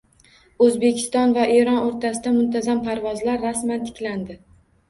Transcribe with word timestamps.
O‘zbekiston 0.67 1.35
va 1.35 1.43
Eron 1.57 1.77
o‘rtasida 1.81 2.33
muntazam 2.39 2.81
parvozlar 2.89 3.41
rasman 3.47 3.85
tiklandi 3.91 4.41